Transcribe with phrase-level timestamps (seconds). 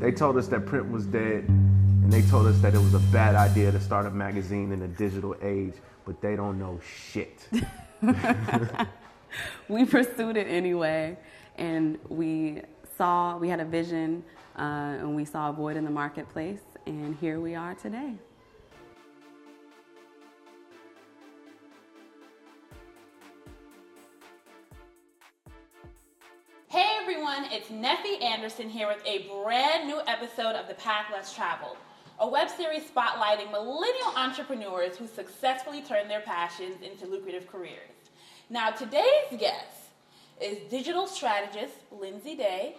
[0.00, 3.06] They told us that print was dead, and they told us that it was a
[3.12, 5.74] bad idea to start a magazine in a digital age,
[6.06, 6.80] but they don't know
[7.12, 7.46] shit.
[9.68, 11.18] we pursued it anyway,
[11.58, 12.62] and we
[12.96, 14.24] saw, we had a vision,
[14.58, 14.62] uh,
[15.00, 18.14] and we saw a void in the marketplace, and here we are today.
[27.40, 31.76] Everyone, it's Neffy Anderson here with a brand new episode of The Path Less Traveled,
[32.18, 38.10] a web series spotlighting millennial entrepreneurs who successfully turn their passions into lucrative careers.
[38.50, 39.90] Now, today's guest
[40.40, 42.76] is digital strategist Lindsey Day,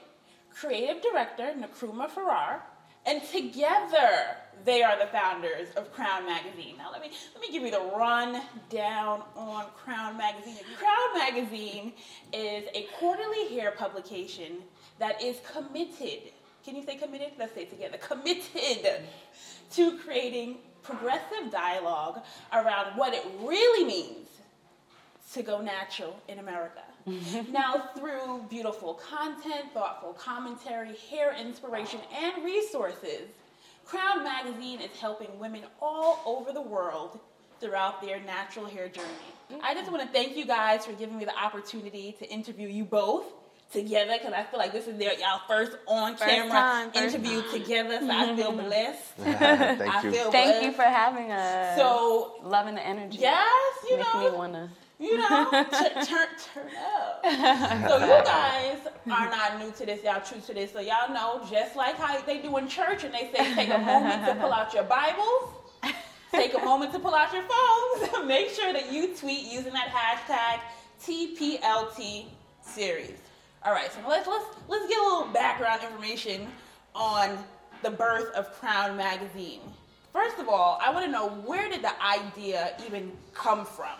[0.53, 2.61] creative director Nkrumah Farrar,
[3.05, 6.75] and together they are the founders of CRWN Magazine.
[6.77, 10.57] Now let me let me give you the rundown on CRWN Magazine.
[10.79, 11.93] CRWN Magazine
[12.31, 14.57] is a quarterly hair publication
[14.99, 16.31] that is committed.
[16.63, 17.31] Can you say committed?
[17.39, 17.97] Let's say it together.
[17.97, 19.01] Committed
[19.71, 22.21] to creating progressive dialogue
[22.53, 24.27] around what it really means
[25.33, 26.81] to go natural in America.
[27.51, 33.29] now, through beautiful content, thoughtful commentary, hair inspiration, and resources,
[33.87, 37.19] CRWN Magazine is helping women all over the world
[37.59, 39.07] throughout their natural hair journey.
[39.63, 42.85] I just want to thank you guys for giving me the opportunity to interview you
[42.85, 43.25] both
[43.73, 47.51] together because I feel like this is their y'all first on camera interview time.
[47.51, 49.03] together, so I feel blessed.
[49.17, 49.41] Thank
[49.81, 50.11] I you.
[50.11, 50.65] Feel Thank blessed.
[50.65, 51.77] you for having us.
[51.77, 53.19] So loving the energy.
[53.19, 54.31] Yes, you Make know.
[54.31, 54.69] me wanna
[55.01, 55.65] you know, turn,
[56.05, 57.25] turn, turn up.
[57.89, 58.77] so you guys
[59.09, 60.71] are not new to this, y'all true to this.
[60.71, 63.79] So y'all know, just like how they do in church and they say take a
[63.79, 65.49] moment to pull out your Bibles,
[66.31, 69.89] take a moment to pull out your phones, make sure that you tweet using that
[69.89, 70.61] hashtag
[71.01, 72.25] TPLT
[72.61, 73.17] series.
[73.63, 76.47] All right, so let's let's let's get a little background information
[76.93, 77.37] on
[77.81, 79.61] the birth of CRWN Magazine.
[80.13, 83.97] First of all, I want to know where did the idea even come from?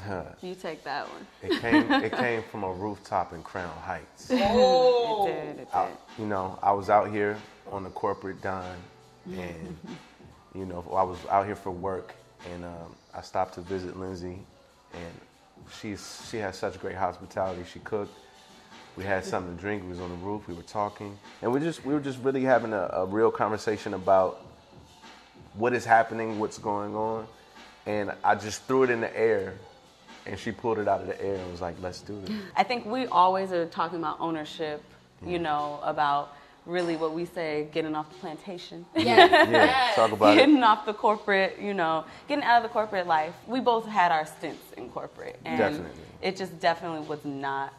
[0.00, 0.24] Huh.
[0.42, 1.26] You take that one.
[1.42, 1.90] It came.
[1.92, 4.30] it came from a rooftop in Crown Heights.
[4.32, 5.48] Oh, it did.
[5.48, 5.68] It did.
[5.72, 5.88] I,
[6.18, 7.36] you know, I was out here
[7.70, 8.78] on the corporate dime,
[9.26, 9.76] and
[10.54, 12.14] you know, I was out here for work,
[12.52, 14.38] and um, I stopped to visit Lindsey,
[14.92, 15.20] and
[15.80, 17.62] she's she has such great hospitality.
[17.70, 18.14] She cooked.
[18.96, 19.84] We had something to drink.
[19.84, 20.48] We was on the roof.
[20.48, 23.94] We were talking, and we just we were just really having a, a real conversation
[23.94, 24.44] about
[25.54, 27.26] what is happening, what's going on,
[27.86, 29.54] and I just threw it in the air
[30.28, 32.62] and she pulled it out of the air and was like, "Let's do it." I
[32.62, 34.82] think we always are talking about ownership.
[35.24, 35.42] You mm.
[35.42, 36.34] know about
[36.68, 38.84] really what we say, getting off the plantation.
[38.94, 39.30] Yes.
[39.50, 40.62] yeah, talk about getting it.
[40.62, 43.34] off the corporate, you know, getting out of the corporate life.
[43.46, 46.02] We both had our stints in corporate, and definitely.
[46.22, 47.74] it just definitely was not.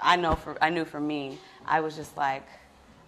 [0.00, 2.44] I know for I knew for me, I was just like.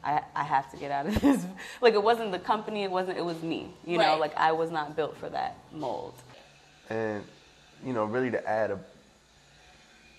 [0.05, 1.45] I, I have to get out of this.
[1.81, 3.19] like it wasn't the company, it wasn't.
[3.19, 3.71] It was me.
[3.85, 4.07] You right.
[4.07, 6.15] know, like I was not built for that mold.
[6.89, 7.25] And
[7.85, 8.79] you know, really to add a,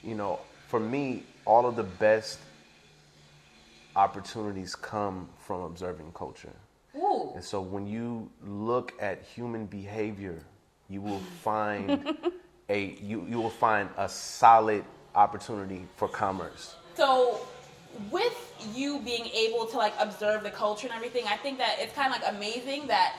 [0.03, 2.40] you know, for me, all of the best
[3.95, 6.53] opportunities come from observing culture.
[6.95, 7.31] Ooh.
[7.35, 10.40] And so when you look at human behavior,
[10.90, 12.18] you will find
[12.69, 14.84] a you, you will find a solid
[15.16, 16.75] opportunity for commerce.
[16.95, 17.39] So
[18.12, 18.35] with
[18.74, 22.13] you being able to like observe the culture and everything, I think that it's kind
[22.13, 23.16] of like amazing that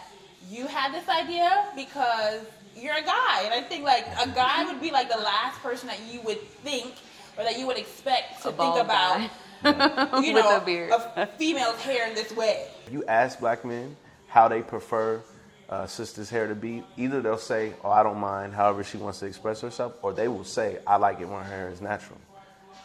[0.48, 2.42] you had this idea because
[2.80, 5.88] you're a guy, and I think like a guy would be like the last person
[5.88, 6.94] that you would think
[7.36, 9.30] or that you would expect to a think about.
[10.24, 12.68] you know, a, a female's hair in this way.
[12.92, 13.96] You ask black men
[14.28, 15.20] how they prefer
[15.68, 16.84] uh, sister's hair to be.
[16.96, 20.28] Either they'll say, "Oh, I don't mind," however she wants to express herself, or they
[20.28, 22.18] will say, "I like it when her hair is natural."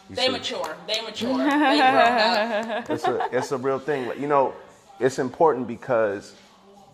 [0.09, 0.31] You they see?
[0.31, 0.75] mature.
[0.87, 1.37] They mature.
[1.37, 2.89] they grow up.
[2.89, 4.11] It's a it's a real thing.
[4.19, 4.53] You know,
[4.99, 6.33] it's important because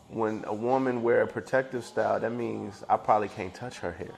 [0.09, 4.15] when a woman wear a protective style, that means I probably can't touch her hair.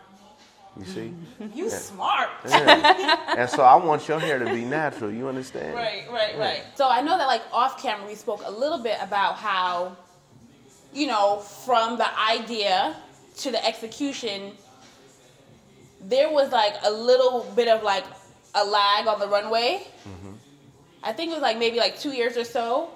[0.79, 1.13] You see?
[1.53, 1.69] You yeah.
[1.69, 2.29] smart.
[2.47, 3.35] Yeah.
[3.37, 5.11] and so I want your hair to be natural.
[5.11, 5.73] You understand?
[5.73, 6.63] Right, right, right.
[6.75, 9.97] So I know that like off camera we spoke a little bit about how,
[10.93, 12.95] you know, from the idea
[13.39, 14.53] to the execution,
[15.99, 18.05] there was like a little bit of like
[18.55, 19.85] a lag on the runway.
[20.07, 20.33] Mm-hmm.
[21.03, 22.89] I think it was like maybe like two years or so.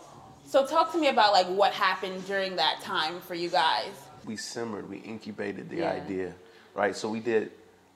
[0.45, 3.94] So talk to me about like what happened during that time for you guys.
[4.25, 5.92] We simmered, we incubated the yeah.
[5.92, 6.33] idea,
[6.74, 6.95] right?
[6.95, 7.51] So we did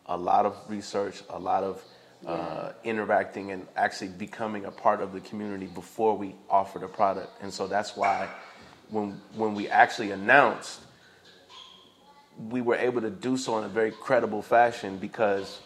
[0.06, 1.84] a lot of research, a lot of
[2.26, 7.32] uh, interacting and actually becoming a part of the community before we offered a product.
[7.42, 8.28] And so that's why
[8.90, 10.82] when when we actually announced,
[12.50, 15.60] we were able to do so in a very credible fashion because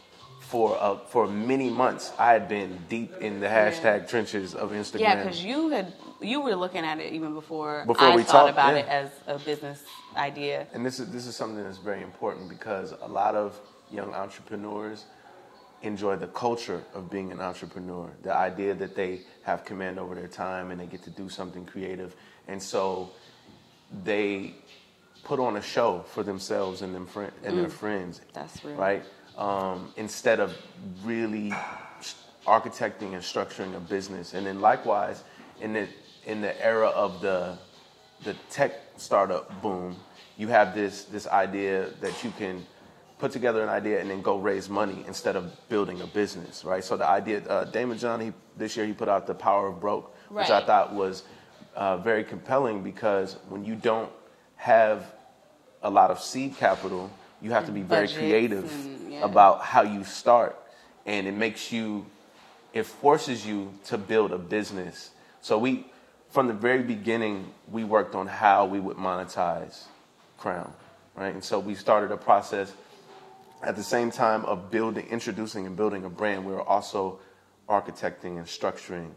[0.53, 4.99] for uh, for many months, I had been deep in the hashtag trenches of Instagram.
[4.99, 8.45] Yeah, because you had you were looking at it even before, Before I we thought
[8.45, 8.81] talked, about yeah.
[8.81, 9.83] it as a business
[10.15, 10.67] idea.
[10.71, 13.59] And this is this is something that's very important because a lot of
[13.89, 15.05] young entrepreneurs
[15.81, 18.11] enjoy the culture of being an entrepreneur.
[18.21, 21.65] The idea that they have command over their time and they get to do something
[21.65, 22.15] creative.
[22.47, 23.09] And so
[24.03, 24.53] they
[25.23, 28.21] put on a show for themselves and them friend, and their friends.
[28.33, 28.75] That's real.
[28.75, 29.03] Right?
[29.37, 30.55] Um, instead of
[31.03, 31.51] really
[32.45, 34.33] architecting and structuring a business.
[34.33, 35.23] And then likewise,
[35.61, 35.87] in the
[36.25, 37.57] in the era of the
[38.23, 39.95] the tech startup boom,
[40.37, 42.65] you have this this idea that you can
[43.19, 46.83] put together an idea and then go raise money instead of building a business, right?
[46.83, 49.79] So the idea, uh, Daymond John, he, this year he put out the Power of
[49.79, 51.23] Broke, which I thought was
[51.73, 54.11] uh, very compelling because when you don't
[54.57, 55.05] have
[55.83, 57.09] a lot of seed capital,
[57.43, 59.25] you have to be very Budgets creative and- yeah.
[59.25, 60.57] about how you start,
[61.05, 62.05] and it makes you,
[62.73, 65.11] it forces you to build a business.
[65.41, 65.85] So we,
[66.29, 69.83] from the very beginning, we worked on how we would monetize
[70.39, 70.71] CRWN,
[71.15, 71.33] right?
[71.33, 72.73] And so we started a process
[73.61, 76.45] at the same time of building, introducing and building a brand.
[76.45, 77.19] We were also
[77.69, 79.11] architecting and structuring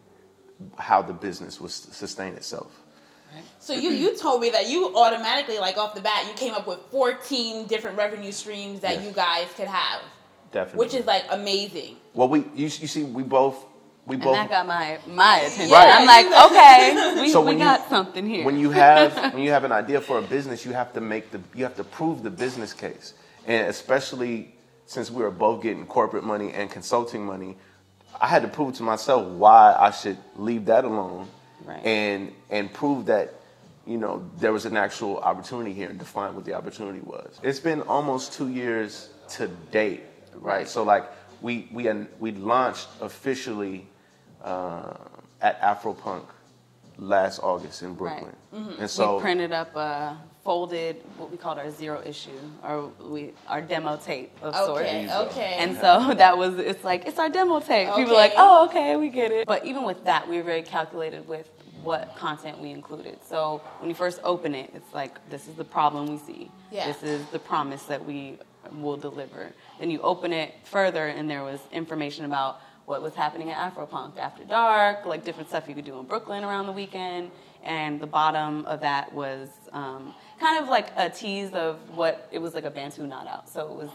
[0.79, 2.83] how the business would sustain itself.
[3.59, 6.67] So you you told me that you automatically like off the bat you came up
[6.67, 9.05] with 14 different revenue streams that Yes.
[9.07, 10.01] you guys could have,
[10.53, 10.79] Definitely.
[10.79, 11.97] which is like amazing.
[12.15, 13.57] well, we you, you see we both
[14.07, 15.71] we And both that got my my attention.
[15.73, 15.91] Right.
[15.93, 18.45] I'm like, okay, we, So we when you- got something here.
[18.45, 21.31] when you have when you have an idea for a business, you have to make
[21.33, 23.15] the you have to prove the business case,
[23.47, 24.55] and especially
[24.87, 27.57] since we were both getting corporate money and consulting money,
[28.21, 31.27] I had to prove to myself why I should leave that alone,
[31.67, 31.85] Right.
[31.85, 33.35] and and prove that
[33.87, 37.41] you know there was an actual opportunity here and define what the opportunity was.
[37.43, 40.05] It's been almost two years to date,
[40.35, 40.59] right?
[40.59, 40.69] Right.
[40.69, 41.05] So like
[41.43, 41.89] we we
[42.21, 43.87] we launched officially
[44.45, 44.95] uh,
[45.43, 46.25] at Afropunk
[46.99, 48.35] last August in Brooklyn.
[48.79, 52.31] And so we printed up a folded what we called our zero issue
[52.63, 55.33] or we our demo tape of Okay, sorts.
[55.33, 55.57] okay.
[55.59, 57.89] And so that was it's like it's our demo tape.
[57.95, 59.47] People are like, oh okay, we get it.
[59.47, 61.51] But even with that, we were very calculated with
[61.87, 63.19] what content we included.
[63.25, 66.51] So when you first open it, it's like this is the problem we see.
[66.71, 66.87] Yeah.
[66.89, 68.39] This is the promise that we
[68.73, 69.53] will deliver.
[69.79, 74.19] Then you open it further, and there was information about what was happening at Afropunk
[74.19, 77.31] after dark, like different stuff you could do in Brooklyn around the weekend.
[77.65, 82.39] And the bottom of that was um, kind of like a tease of what it
[82.39, 83.49] was like a Bantu knot out.
[83.49, 83.91] So it was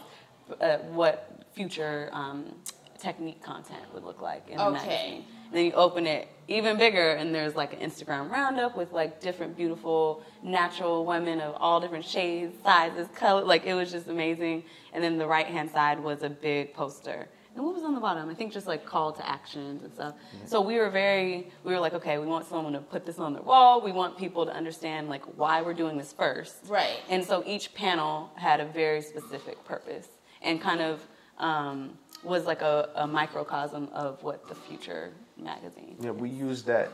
[0.60, 2.54] uh, what future um,
[2.98, 4.72] technique content would look like in the Okay.
[4.86, 5.24] magazine.
[5.52, 9.20] And then you open it even bigger, and there's like an Instagram roundup with like
[9.20, 13.44] different beautiful natural women of all different shades, sizes, color.
[13.44, 14.64] Like it was just amazing.
[14.94, 17.28] And then the right hand side was a big poster.
[17.54, 18.30] And what was on the bottom?
[18.30, 20.14] I think just like call to actions and stuff.
[20.46, 23.34] So we were very, we were like, okay, we want someone to put this on
[23.34, 23.82] their wall.
[23.82, 26.56] We want people to understand like why we're doing this first.
[26.66, 27.00] Right.
[27.10, 30.08] And so each panel had a very specific purpose
[30.40, 31.06] and kind of
[31.36, 35.96] um, was like a, a microcosm of what the future magazine.
[36.00, 36.90] yeah, we used that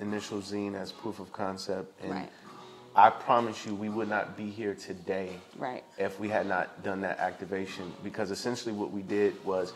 [0.00, 2.30] initial zine as proof of concept, and Right.
[2.96, 5.82] I promise you, we would not be here today Right.
[5.98, 7.92] if we had not done that activation.
[8.04, 9.72] Because essentially, what we did was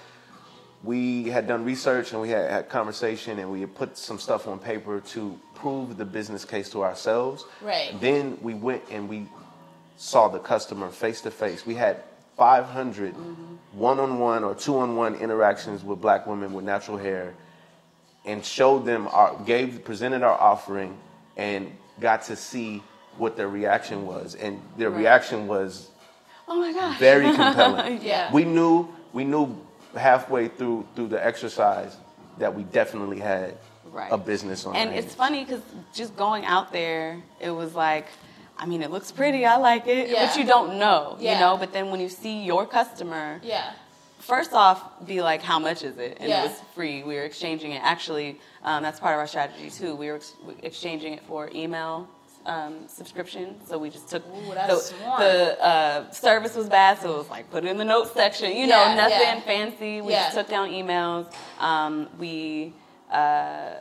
[0.85, 4.47] we had done research and we had had conversation and we had put some stuff
[4.47, 7.45] on paper to prove the business case to ourselves.
[7.61, 8.00] Right.
[8.00, 9.26] Then we went and we
[9.97, 11.67] saw the customer face to face.
[11.67, 12.05] We had
[12.38, 13.14] 500
[13.73, 17.35] one-on-one or two-on-one interactions with black women with natural hair
[18.25, 20.97] and showed them our gave presented our offering
[21.37, 22.83] and got to see
[23.18, 25.00] what their reaction was and their Right.
[25.00, 25.90] reaction was
[26.47, 26.99] Oh my gosh.
[26.99, 28.00] very compelling.
[28.02, 28.33] Yeah.
[28.33, 29.54] We knew we knew
[29.97, 31.97] halfway through through the exercise
[32.38, 33.59] that we definitely had
[33.90, 34.12] Right.
[34.12, 35.62] a business on And it's funny because
[35.95, 38.07] just going out there, it was like,
[38.59, 40.27] I mean, it looks pretty, I like it, Yeah.
[40.27, 41.35] but you don't know, Yeah.
[41.35, 41.57] you know.
[41.57, 43.71] But then when you see your customer, Yeah.
[44.19, 46.17] first off, be like, how much is it?
[46.21, 46.41] And Yeah.
[46.45, 47.03] it was free.
[47.05, 47.83] We were exchanging it.
[47.85, 49.95] Actually, um, that's part of our strategy too.
[49.95, 52.09] We were ex- exchanging it for email
[52.47, 53.61] um, subscription.
[53.69, 57.50] So we just took Ooh, the, the uh, service was bad, so it was like
[57.50, 58.57] put it in the notes section.
[58.57, 59.41] You know, Yeah, nothing yeah.
[59.41, 60.00] fancy.
[60.00, 60.25] We Yeah.
[60.25, 61.31] just took down emails.
[61.61, 62.73] Um, we
[63.12, 63.75] uh,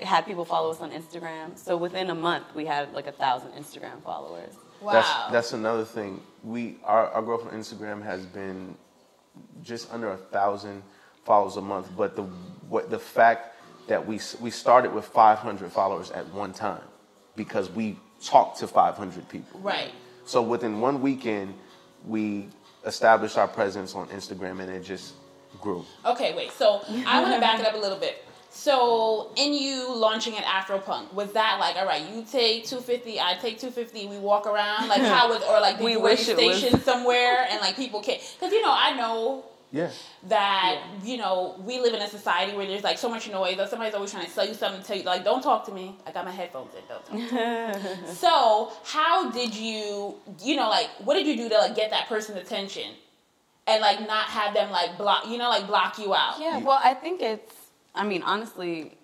[0.00, 1.56] had people follow us on Instagram.
[1.58, 4.54] So within a month, we had like a thousand Instagram followers.
[4.80, 4.92] Wow.
[4.92, 6.20] That's that's another thing.
[6.44, 8.76] We our, our growth on Instagram has been
[9.62, 10.82] just under a thousand
[11.24, 12.22] followers a month, but the
[12.68, 13.56] what the fact
[13.88, 16.82] that we we started with 500 followers at one time
[17.36, 19.60] because we talked to 500 people.
[19.60, 19.92] right.
[20.24, 21.54] So within one weekend,
[22.04, 22.48] we
[22.84, 25.14] established our presence on Instagram, and it just
[25.60, 25.84] grew.
[26.04, 26.50] Okay, wait.
[26.52, 28.24] So I want to back it up a little bit.
[28.56, 33.34] So in you launching at Afropunk, was that like, all right, you take 250, I
[33.34, 34.88] take 250, we walk around?
[34.88, 37.60] Like how was, or like did We you were wish it was- stationed somewhere and
[37.60, 38.18] like people came?
[38.38, 39.90] Because you know, I know Yeah.
[40.28, 43.66] that you know we live in a society where there's like so much noise or
[43.66, 45.86] somebody's always trying to sell you something to tell you like don't talk to me
[46.06, 50.68] i got my headphones in don't talk to me so how did you you know
[50.70, 52.88] like what did you do to like get that person's attention
[53.66, 56.80] and like not have them like block you know like block you out Yeah, well,
[56.82, 57.55] I think it's.
[57.96, 58.96] I mean, honestly,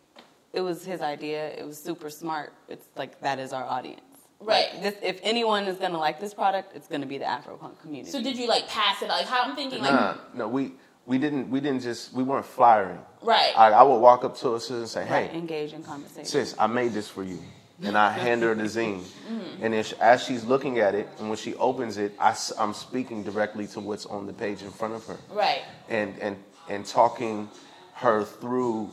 [0.52, 1.48] it was his idea.
[1.48, 2.52] It was super smart.
[2.68, 4.00] It's like that is our audience.
[4.40, 4.68] Right.
[4.74, 8.10] Like, this, if anyone is gonna like this product, it's gonna be the Afropunk community.
[8.10, 10.72] so did you like pass it like how i'm thinking like Nah, no, we
[11.06, 12.98] we didn't we didn't just we weren't flyering.
[13.22, 15.84] right I, I would walk up to a sis and say, "Hey, right, engage in
[15.84, 16.24] conversation.
[16.24, 17.38] sis, I made this for you,"
[17.82, 19.00] and I hand her the zine.
[19.02, 19.64] Mm-hmm.
[19.64, 23.22] And if, as she's looking at it, and when she opens it, I, am speaking
[23.22, 26.36] directly to what's on the page in front of her, right and and
[26.68, 27.48] and talking
[27.94, 28.90] her through,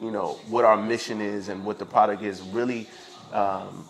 [0.00, 2.40] you know, what our mission is and what the product is.
[2.42, 2.86] Really.
[3.32, 3.88] Um,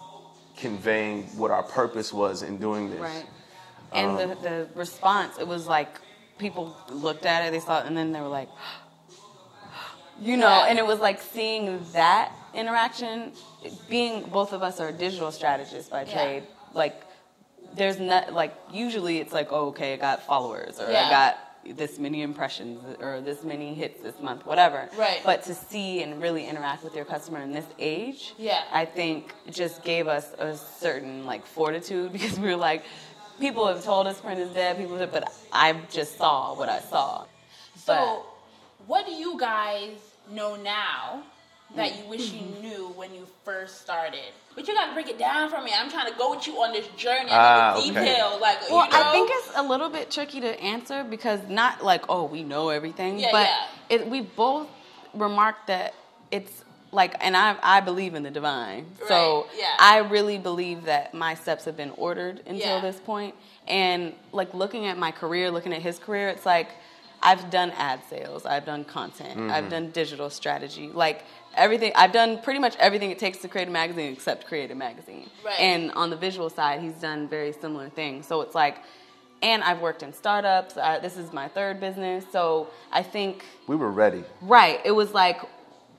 [0.57, 3.01] conveying what our purpose was in doing this.
[3.01, 3.27] Right.
[3.93, 6.01] And the, the response, it was like
[6.39, 8.49] people looked at it, they saw it, and then they were like,
[10.21, 13.33] you know, and it was like seeing that interaction,
[13.89, 16.25] being both of us are digital strategists by trade, Yeah.
[16.25, 16.43] trade,
[16.75, 17.03] like,
[17.75, 21.07] there's not, like, usually it's like, oh, okay, I got followers, or Yeah.
[21.07, 24.89] I got this many impressions, or this many hits this month, whatever.
[24.99, 25.21] Right.
[25.25, 28.63] But to see and really interact with your customer in this age, Yeah.
[28.73, 32.83] I think just gave us a certain like fortitude because we were like,
[33.39, 36.81] people have told us print is dead, people, have, but I just saw what I
[36.81, 37.27] saw.
[37.77, 38.25] so
[38.87, 39.97] what do you guys
[40.31, 41.23] know now
[41.77, 42.61] that you wish you Mm-hmm.
[42.63, 44.21] knew when you first started
[44.55, 46.73] but you gotta break it down for me i'm trying to go with you on
[46.73, 48.05] this journey Ah, and the okay.
[48.13, 51.41] details like Well, you know I think it's a little bit tricky to answer because
[51.49, 53.97] not like oh we know everything, Yeah, but yeah.
[53.97, 54.69] It, we both
[55.15, 55.95] remarked that
[56.31, 59.75] it's like, and I I believe in the divine, so yeah.
[59.79, 62.81] I really believe that my steps have been ordered until Yeah.
[62.81, 63.35] this point.
[63.67, 66.69] And like looking at my career, looking at his career, it's like
[67.23, 71.25] I've done ad sales, I've done content, I've done digital strategy, like
[71.57, 71.93] everything.
[71.95, 75.31] I've done pretty much everything it takes to create a magazine except create a magazine.
[75.45, 75.59] Right.
[75.59, 78.27] And on the visual side, he's done very similar things.
[78.27, 78.79] So it's like,
[79.43, 80.77] and I've worked in startups.
[80.77, 82.25] I, this is my third business.
[82.31, 84.25] So I think, We were ready.
[84.41, 85.43] right, it was like,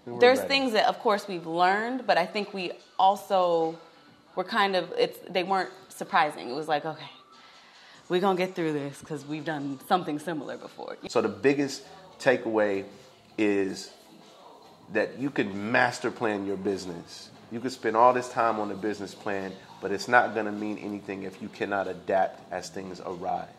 [0.06, 0.48] We there's ready.
[0.50, 3.78] things that, of course, we've learned, but I think we also
[4.36, 6.50] were kind of, it's they weren't surprising.
[6.50, 7.12] It was like, okay,
[8.10, 10.98] we're going to get through this because we've done something similar before.
[11.10, 11.84] So the biggest
[12.20, 12.86] takeaway
[13.38, 13.92] is
[14.94, 17.30] that you can master plan your business.
[17.52, 20.52] You could spend all this time on the business plan, but it's not going to
[20.52, 23.50] mean anything if you cannot adapt as things arise.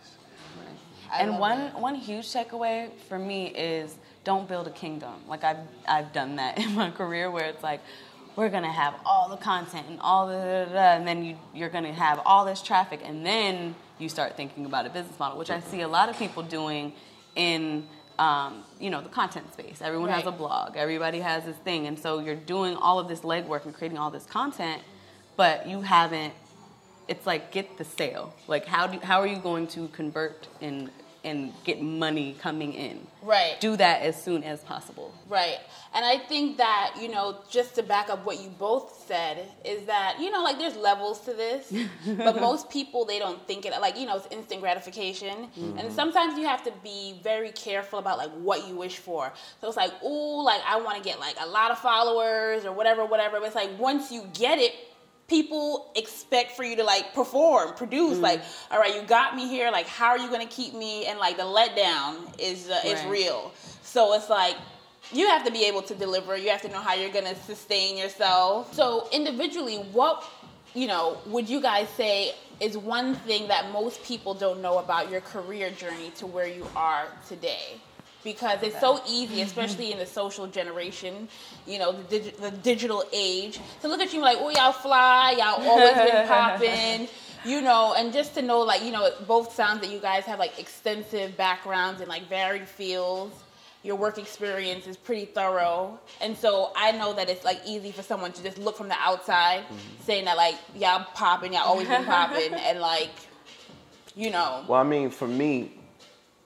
[1.12, 1.81] I and one that.
[1.81, 5.14] one huge takeaway for me is don't build a kingdom.
[5.29, 7.81] Like I've I've done that in my career where it's like
[8.37, 11.37] we're gonna have all the content and all the da, da, da, and then you
[11.55, 15.38] you're gonna have all this traffic and then you start thinking about a business model,
[15.38, 16.95] which I see a lot of people doing
[17.37, 17.87] in
[18.18, 19.80] um, you know the content space.
[19.83, 20.76] Everyone has a blog.
[20.76, 24.11] Everybody has this thing, and so you're doing all of this legwork and creating all
[24.11, 24.83] this content,
[25.37, 26.33] but you haven't
[27.09, 28.35] it's like get the sale.
[28.47, 30.90] Like how do how are you going to convert and
[31.25, 33.07] and get money coming in?
[33.23, 33.57] Right.
[33.61, 35.14] Do that as soon as possible.
[35.28, 35.59] Right.
[35.95, 39.87] And I think that, you know, just to back up what you both said, is
[39.87, 41.73] that, you know, like there's levels to this,
[42.07, 45.49] but most people, they don't think it, like, you know, it's instant gratification.
[45.57, 45.95] And mm-hmm.
[45.95, 49.33] sometimes you have to be very careful about, like, what you wish for.
[49.61, 52.73] So it's like, ooh, like, I want to get, like, a lot of followers or
[52.73, 53.38] whatever, whatever.
[53.40, 54.75] But it's like, once you get it,
[55.28, 59.71] people expect for you to like perform produce like all right you got me here
[59.71, 61.07] like how are you going to keep me?
[61.07, 63.52] And like the letdown is uh, is real.
[63.83, 64.57] So it's like
[65.12, 66.37] you have to be able to deliver.
[66.37, 68.75] You have to know how you're going to sustain yourself.
[68.75, 70.25] So individually what
[70.75, 75.11] you know would you guys say is one thing that most people don't know about
[75.11, 77.81] your career journey to where you are today
[78.25, 79.47] because it's so easy, mm-hmm.
[79.47, 81.28] especially in the social generation,
[81.66, 85.37] you know, the, digi- the digital age, to look at you like, oh, y'all fly,
[85.38, 87.09] y'all always been popping,
[87.45, 90.25] you know, and just to know, like, you know, it both sounds that you guys
[90.25, 93.37] have like extensive backgrounds in like varied fields.
[93.83, 98.00] Your work experience is pretty thorough, and so I know that it's like easy for
[98.00, 100.02] someone to just look from the outside, mm-hmm.
[100.04, 103.11] saying that like y'all popping, y'all always been popping, and like,
[104.16, 105.73] you know, Well, I mean, for me,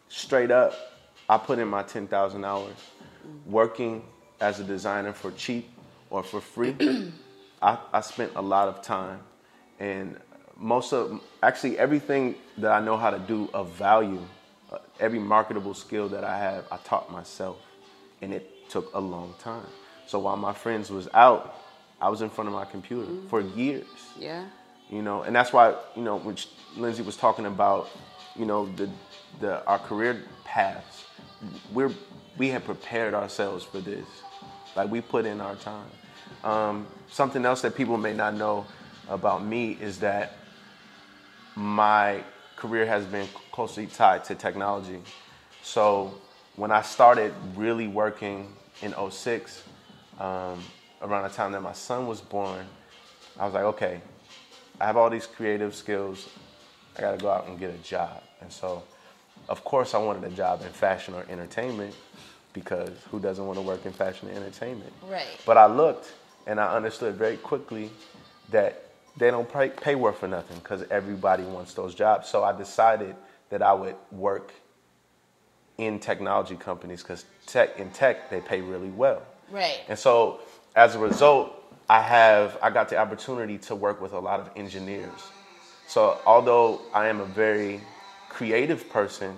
[0.09, 0.88] straight up,
[1.29, 2.75] I put in my 10,000 hours
[3.47, 4.03] working
[4.41, 5.69] as a designer for cheap
[6.11, 6.75] or for free.
[7.63, 9.21] I, I spent a lot of time,
[9.81, 10.17] and
[10.57, 14.23] most of actually everything that I know how to do of value,
[14.71, 17.57] Uh, every marketable skill that I have, I taught myself,
[18.21, 19.71] and it took a long time.
[20.07, 21.43] So while my friends was out,
[22.01, 23.87] I was in front of my computer for years.
[24.19, 24.45] Yeah.
[24.91, 27.89] You know, and that's why you know which Lindsey was talking about,
[28.37, 28.89] you know, the
[29.41, 31.05] the our career paths.
[31.73, 31.93] We're
[32.37, 34.07] we have prepared ourselves for this.
[34.77, 35.91] Like we put in our time.
[36.45, 38.67] Um, something else that people may not know
[39.09, 40.33] about me is that
[41.57, 42.23] my
[42.57, 45.01] career has been closely tied to technology.
[45.63, 46.15] So
[46.57, 49.65] when I started really working in 06,
[50.19, 50.63] um,
[51.03, 52.67] around the time that my son was born,
[53.39, 54.01] I was like, okay,
[54.81, 56.29] I have all these creative skills.
[56.97, 58.23] I got to go out and get a job.
[58.41, 58.83] And so,
[59.49, 61.95] of course, I wanted a job in fashion or entertainment
[62.53, 64.93] because who doesn't want to work in fashion and entertainment?
[65.09, 65.27] Right.
[65.47, 66.13] But I looked
[66.47, 67.91] and I understood very quickly
[68.51, 68.85] that
[69.17, 72.29] they don't pay, pay worth for nothing because everybody wants those jobs.
[72.29, 73.17] So I decided
[73.51, 74.53] that I would work
[75.79, 79.23] in technology companies because tech in tech they pay really well.
[79.51, 79.81] Right.
[79.89, 80.41] And so
[80.77, 81.55] as a result,
[81.89, 85.31] I have I got the opportunity to work with a lot of engineers.
[85.87, 87.81] So although I am a very
[88.29, 89.37] creative person,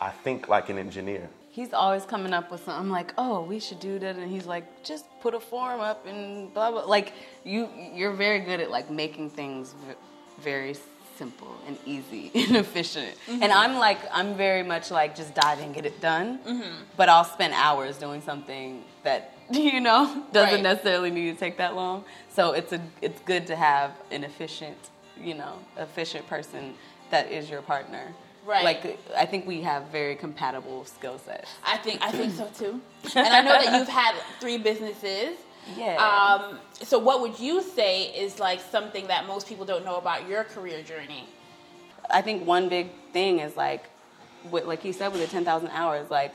[0.00, 1.28] I think like an engineer.
[1.50, 4.84] He's always coming up with something like, "Oh, we should do that," and he's like,
[4.84, 7.14] "Just put a form up and blah blah." Like
[7.44, 9.94] you, you're very good at like making things v-
[10.40, 10.76] very
[11.16, 13.12] simple and easy and efficient.
[13.26, 13.42] Mm-hmm.
[13.42, 16.38] And I'm like, I'm very much like just dive and get it done.
[16.46, 16.82] Mm-hmm.
[16.96, 20.62] But I'll spend hours doing something that you know doesn't Right.
[20.62, 22.04] necessarily need to take that long.
[22.28, 24.76] So it's a, it's good to have an efficient,
[25.20, 26.74] you know, efficient person
[27.10, 28.14] that is your partner.
[28.48, 28.64] Right.
[28.64, 31.50] Like I think we have very compatible skill sets.
[31.66, 32.80] I think I think so too.
[33.14, 35.36] And I know that you've had three businesses.
[35.76, 35.96] Yeah.
[35.96, 40.26] Um, so what would you say is like something that most people don't know about
[40.26, 41.28] your career journey?
[42.10, 43.90] I think one big thing is like,
[44.50, 46.34] with, like he said with the 10,000 hours, like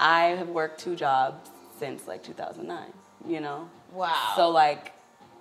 [0.00, 2.92] I have worked two jobs since like 2009,
[3.28, 3.70] you know?
[3.92, 4.32] Wow.
[4.34, 4.94] So like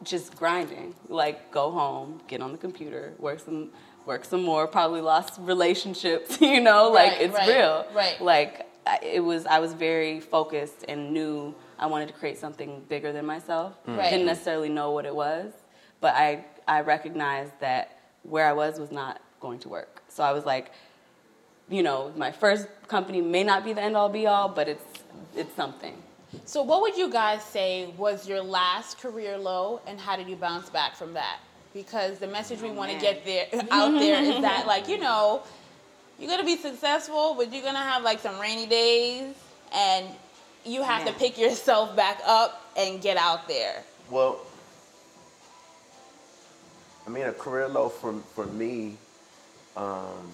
[0.04, 3.72] just grinding, like go home, get on the computer, work some,
[4.06, 6.90] work some more, probably lost relationships, you know?
[6.90, 7.86] like Right, it's right, real.
[7.94, 8.22] right.
[8.22, 8.68] Like
[9.04, 13.26] it was, I was very focused and knew I wanted to create something bigger than
[13.26, 13.74] myself.
[13.88, 13.98] Mm.
[13.98, 14.10] Right.
[14.10, 15.52] Didn't necessarily know what it was,
[16.00, 20.04] but I, I recognized that where I was was not going to work.
[20.08, 20.72] So I was like,
[21.70, 24.84] you know, my first company may not be the end all be all, but it's
[25.36, 25.96] it's something.
[26.46, 30.36] So what would you guys say was your last career low and how did you
[30.36, 31.40] bounce back from that?
[31.74, 35.44] Because the message we want to get there out there is that like, you know,
[36.20, 39.34] you're gonna be successful, but you're gonna have like some rainy days
[39.74, 40.06] and
[40.66, 43.84] you have to pick yourself back up and get out there.
[44.10, 44.40] Well,
[47.08, 48.98] I mean, a career low for for me
[49.76, 50.32] um,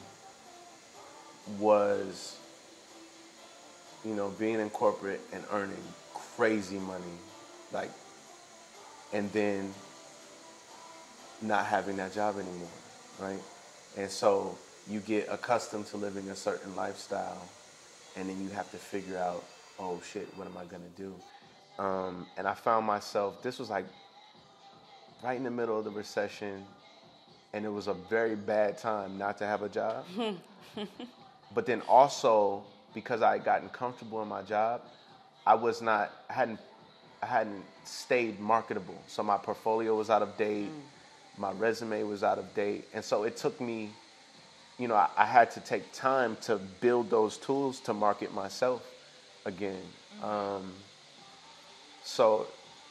[1.59, 2.37] was,
[4.03, 5.77] you know, being in corporate and earning
[6.35, 7.03] crazy money,
[7.71, 7.91] like,
[9.13, 9.73] and then
[11.41, 12.69] not having that job anymore,
[13.19, 13.41] right?
[13.97, 14.57] And so
[14.89, 17.47] you get accustomed to living a certain lifestyle,
[18.15, 19.43] and then you have to figure out,
[19.79, 21.13] oh shit, what am I gonna do?
[21.79, 23.41] Um, and I found myself.
[23.43, 23.85] This was like
[25.23, 26.65] right in the middle of the recession,
[27.53, 30.05] and it was a very bad time not to have a job.
[31.53, 34.81] but then also because I had gotten comfortable in my job,
[35.45, 36.59] I was not I hadn't
[37.21, 38.97] I hadn't stayed marketable.
[39.07, 40.69] So my portfolio was out of date,
[41.37, 43.89] my resume was out of date, and so it took me.
[44.79, 48.83] You know, I, I had to take time to build those tools to market myself
[49.45, 49.81] again.
[50.21, 50.71] Um,
[52.03, 52.47] so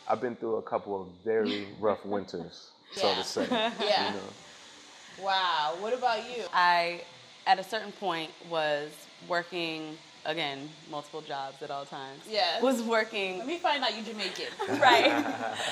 [0.09, 3.15] I've been through a couple of very rough winters, so Yeah.
[3.15, 3.47] to say.
[3.81, 4.09] Yeah.
[4.09, 5.25] You know.
[5.25, 5.77] Wow.
[5.81, 6.45] What about you?
[6.53, 7.03] I,
[7.47, 8.91] at a certain point, was
[9.29, 9.97] working
[10.27, 12.21] again multiple jobs at all times.
[12.29, 12.63] Yes.
[12.63, 14.47] Was working Let me find out you Jamaican.
[14.81, 15.25] right.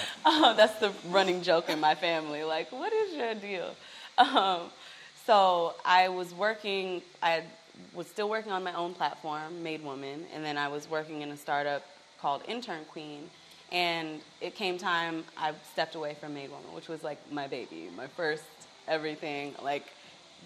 [0.25, 2.45] oh, that's the running joke in my family.
[2.45, 3.75] Like, what is your deal?
[4.17, 4.71] Um,
[5.27, 7.03] so I was working.
[7.23, 7.43] I
[7.93, 11.31] was still working on my own platform, Made Woman, and then I was working in
[11.31, 11.83] a startup
[12.21, 13.29] called Intern Queen.
[13.73, 17.88] And it came time I stepped away from Made Woman, which was like my baby,
[17.97, 18.45] my first
[18.87, 19.87] everything, like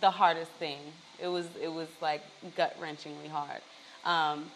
[0.00, 0.78] the hardest thing.
[1.20, 2.22] It was it was like
[2.56, 3.60] gut wrenchingly hard.
[4.08, 4.46] Um,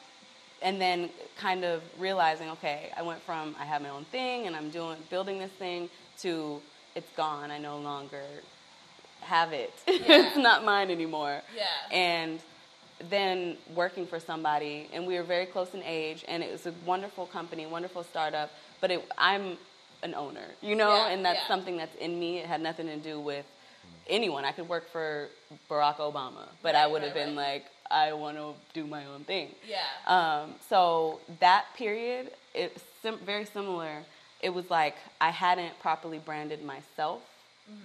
[0.63, 4.57] and then kind of realizing, okay, I went from I have my own thing and
[4.57, 6.61] I'm doing building this thing to
[6.95, 7.51] it's gone.
[7.51, 8.23] I no longer
[9.21, 9.73] have it.
[9.87, 11.41] it's not mine anymore.
[11.57, 11.97] Yeah.
[11.97, 12.41] And
[13.11, 16.75] then working for somebody, and we were very close in age, and it was a
[16.87, 18.51] wonderful company, wonderful startup.
[18.81, 19.59] But it, I'm
[20.03, 21.49] an owner, you know, Yeah, and that's yeah.
[21.49, 22.39] something that's in me.
[22.39, 23.47] It had nothing to do with
[24.09, 24.45] anyone.
[24.45, 25.29] I could work for
[25.71, 27.53] Barack Obama, but I would have right, been right.
[27.53, 29.49] like, I want to do my own thing.
[29.69, 29.79] Yeah.
[30.07, 34.03] Um, so that period, it's sim- very similar.
[34.41, 37.23] It was like I hadn't properly branded myself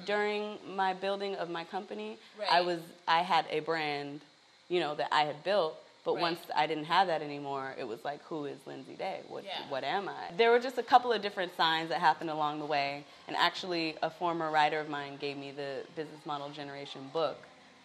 [0.06, 2.18] during my building of my company.
[2.50, 2.68] I Mm-hmm.
[2.68, 4.22] Was I had a brand,
[4.70, 5.78] you know, that I had built.
[6.08, 6.22] But Right.
[6.22, 9.20] once I didn't have that anymore, it was like, who is Lindsey Day?
[9.28, 9.64] What Yeah.
[9.68, 10.32] what am I?
[10.38, 13.04] There were just a couple of different signs that happened along the way.
[13.28, 17.36] And actually, a former writer of mine gave me the Business Model Generation book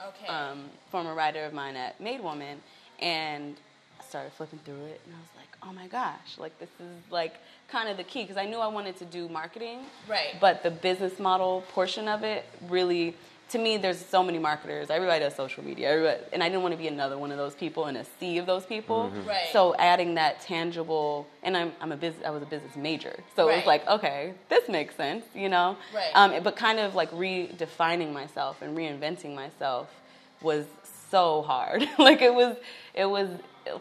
[0.00, 0.28] Okay.
[0.28, 2.62] um, former writer of mine at Made Woman,
[3.00, 3.56] and
[3.98, 7.10] I started flipping through it, and I was like, oh my gosh, like this is
[7.10, 7.34] like
[7.66, 10.36] kind of the key because I knew I wanted to do marketing, Right.
[10.40, 13.16] But the business model portion of it really.
[13.50, 14.88] To me, there's so many marketers.
[14.88, 17.54] Everybody does social media, everybody, and I didn't want to be another one of those
[17.54, 19.12] people in a sea of those people.
[19.26, 19.48] Right.
[19.52, 22.24] So adding that tangible, and I'm, I'm a business.
[22.26, 25.76] I was a business major, so it was like, okay, this makes sense, you know.
[25.94, 26.10] Right.
[26.14, 29.90] Um, but kind of like redefining myself and reinventing myself
[30.40, 30.64] was
[31.10, 31.86] so hard.
[31.98, 32.56] like it was,
[32.94, 33.28] it was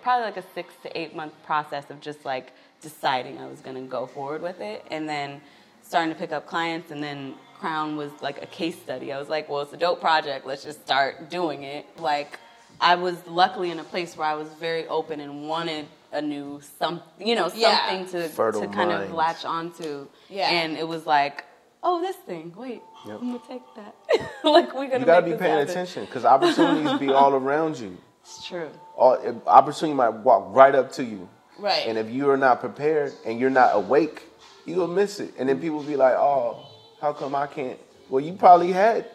[0.01, 3.83] probably like a six to eight month process of just like deciding I was gonna
[3.83, 5.39] go forward with it, and then
[5.81, 9.11] starting to pick up clients, and then CRWN was like a case study.
[9.13, 10.45] I was like, well, it's a dope project.
[10.45, 11.85] Let's just start doing it.
[11.99, 12.39] Like
[12.79, 16.61] I was luckily in a place where I was very open and wanted a new
[16.79, 17.87] some, you know, Yeah.
[17.89, 19.09] something to Fertile to kind minds.
[19.09, 20.07] of latch onto.
[20.29, 20.49] Yeah.
[20.49, 21.45] And it was like,
[21.83, 22.53] oh, this thing.
[22.57, 23.19] Wait, Yep.
[23.21, 23.95] I'm gonna take that.
[24.43, 24.99] like we're gonna.
[24.99, 25.69] You gotta make be this paying happen.
[25.71, 27.97] attention because opportunities be all around you.
[28.23, 28.69] It's true.
[28.95, 31.27] All, opportunity might walk right up to you.
[31.57, 31.87] Right.
[31.87, 34.21] And if you are not prepared and you're not awake,
[34.67, 35.33] you will miss it.
[35.39, 36.67] And then people be like, "Oh,
[37.01, 39.05] how come I can't?" Well, you probably had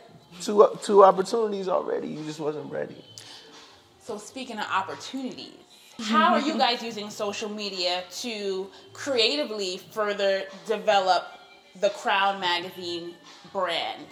[0.40, 2.08] two two opportunities already.
[2.08, 2.96] You just wasn't ready.
[4.02, 5.54] So speaking of opportunities,
[6.00, 11.24] how are you guys using social media to creatively further develop
[11.80, 13.14] the CRWN Magazine
[13.52, 14.06] brand?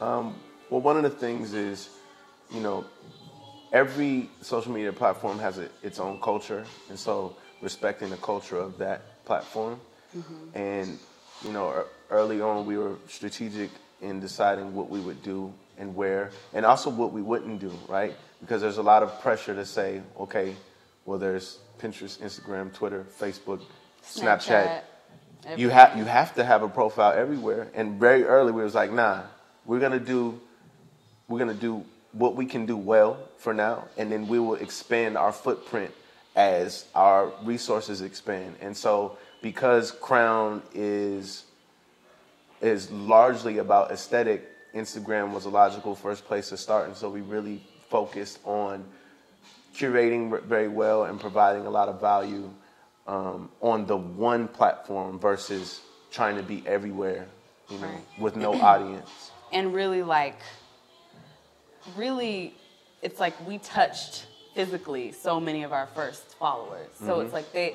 [0.00, 0.36] Um,
[0.70, 1.90] well, one of the things is,
[2.50, 2.84] you know,
[3.72, 8.78] every social media platform has a, its own culture, and so respecting the culture of
[8.78, 9.80] that platform.
[10.16, 10.56] Mm-hmm.
[10.56, 10.98] And
[11.44, 16.30] you know, early on, we were strategic in deciding what we would do and where,
[16.52, 18.14] and also what we wouldn't do, right?
[18.40, 20.54] Because there's a lot of pressure to say, okay,
[21.04, 23.62] well, there's Pinterest, Instagram, Twitter, Facebook,
[24.04, 24.82] Snapchat.
[25.56, 27.68] You have you have to have a profile everywhere.
[27.74, 29.22] And very early, we was like, nah,
[29.64, 30.40] we're gonna do
[31.28, 35.16] we're gonna do what we can do well for now, and then we will expand
[35.16, 35.92] our footprint
[36.34, 38.56] as our resources expand.
[38.60, 41.44] And so, because CRWN is
[42.60, 47.20] is largely about aesthetic, Instagram was a logical first place to start, and so we
[47.20, 48.84] really focused on
[49.74, 52.50] curating very well and providing a lot of value
[53.06, 57.26] um, on the one platform versus trying to be everywhere,
[57.70, 58.04] you know, Right.
[58.18, 59.30] with no audience.
[59.52, 60.38] and really like
[61.96, 62.54] really
[63.02, 67.74] it's like we touched physically so many of our first followers so it's like they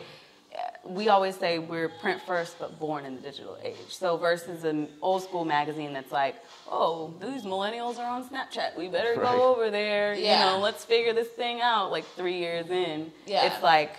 [0.85, 4.87] we always say we're print first but born in the digital age so versus an
[5.01, 6.35] old school magazine that's like
[6.69, 9.31] oh these millennials are on snapchat we better Right.
[9.37, 10.39] go over there Yeah.
[10.39, 13.45] you know let's figure this thing out like three years in Yeah.
[13.45, 13.95] it's like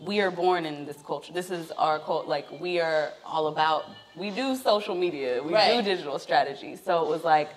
[0.00, 1.32] we are born in this culture.
[1.32, 2.26] This is our cult.
[2.26, 3.84] Like we are all about.
[4.16, 5.40] We do social media.
[5.40, 5.76] We Right.
[5.76, 6.74] do digital strategy.
[6.74, 7.50] So it was like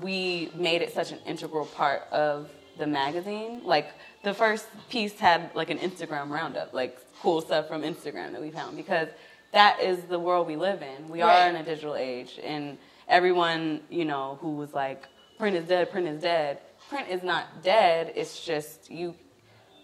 [0.00, 3.60] we made it such an integral part of the magazine.
[3.64, 3.88] Like
[4.22, 8.50] the first piece had like an Instagram roundup, like cool stuff from Instagram that we
[8.50, 9.08] found because
[9.52, 11.08] that is the world we live in.
[11.08, 11.46] We Right.
[11.46, 12.76] are in a digital age, and
[13.08, 15.08] everyone you know who was like
[15.38, 16.58] print is dead, print is dead.
[16.90, 18.12] Print is not dead.
[18.14, 19.14] It's just you.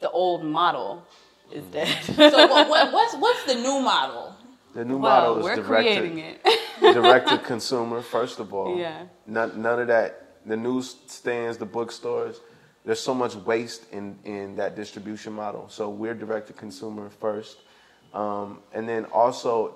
[0.03, 1.07] The old model
[1.51, 1.73] is mm.
[1.73, 2.05] dead.
[2.33, 4.37] So what, what, what's what's the new model?
[4.75, 6.51] The new well, model is we're direct creating to,
[6.87, 6.95] it.
[6.95, 8.79] direct to consumer, first of all.
[8.79, 9.07] Yeah.
[9.27, 12.41] None, none of that, the newsstands, the bookstores,
[12.91, 15.69] there's so much waste in, in that distribution model.
[15.69, 17.59] So we're direct to consumer first.
[18.13, 19.75] Um, and then also,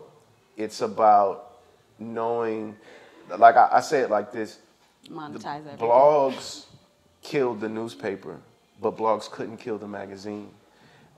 [0.57, 1.61] it's about
[2.01, 2.75] knowing,
[3.39, 4.59] like I, I say it like this
[5.09, 5.79] Monetize everything.
[5.79, 6.65] blogs
[7.23, 8.41] killed the newspaper,
[8.83, 10.49] but blogs couldn't kill the magazine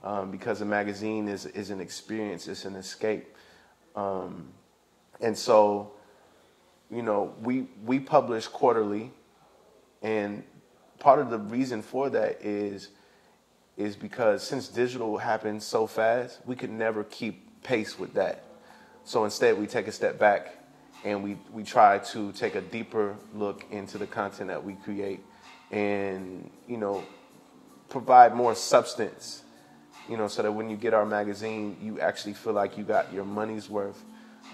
[0.03, 3.35] um, because the magazine is, is an experience, it's an escape.
[3.95, 4.49] Um,
[5.19, 5.93] and so,
[6.91, 9.11] you know, we, we publish quarterly,
[10.03, 10.43] and
[10.99, 12.89] part of the reason for that is
[13.77, 18.43] is because since digital happened so fast, we could never keep pace with that.
[19.03, 20.55] So instead, we take a step back
[21.05, 25.19] and we, we try to take a deeper look into the content that we create
[25.71, 27.03] and, you know,
[27.89, 29.43] provide more substance,
[30.09, 33.13] you know, so that when you get our magazine, you actually feel like you got
[33.13, 34.03] your money's worth.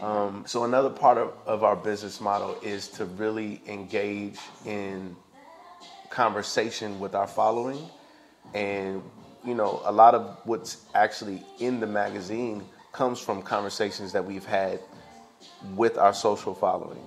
[0.02, 5.16] Um, so another part of, of our business model is to really engage in
[6.14, 7.90] conversation with our following
[8.54, 9.02] and
[9.44, 14.46] you know a lot of what's actually in the magazine comes from conversations that we've
[14.46, 14.80] had
[15.76, 17.02] with our social following.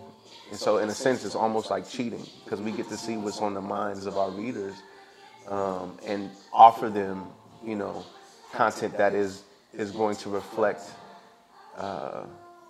[0.51, 3.41] And so, in a sense, it's almost like cheating because we get to see what's
[3.41, 4.75] on the minds of our readers
[5.49, 7.27] um, and offer them,
[7.65, 8.05] you know,
[8.53, 10.83] content that is is going to reflect
[11.77, 12.25] uh,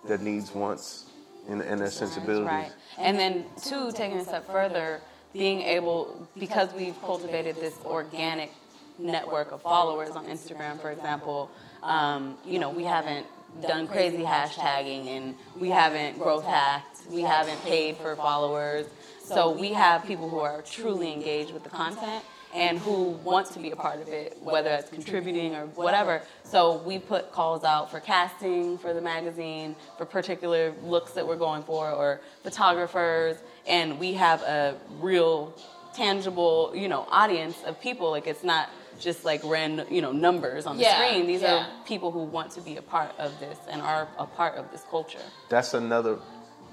[0.07, 1.05] their needs, wants,
[1.49, 2.47] and, and their sensibilities.
[2.47, 2.71] Right.
[2.97, 5.01] And then, two, taking a step further,
[5.37, 8.51] being able, because we've cultivated this organic
[8.97, 11.51] network of followers on Instagram, for example,
[11.83, 13.25] um, you know, we haven't
[13.61, 18.87] done crazy hashtagging and we haven't growth hacked, we haven't paid for followers.
[19.23, 22.23] So we have people who are truly engaged with the content
[22.55, 26.21] and who want to be a part of it, whether it's contributing or whatever.
[26.43, 31.35] So we put calls out for casting for the magazine, for particular looks that we're
[31.35, 35.53] going for, or photographers, and we have a real
[35.93, 38.11] tangible, you know, audience of people.
[38.11, 41.27] Like it's not just like random, you know, numbers on the Yeah, screen.
[41.27, 41.55] These yeah.
[41.55, 44.71] are people who want to be a part of this and are a part of
[44.71, 45.19] this culture.
[45.49, 46.19] That's another.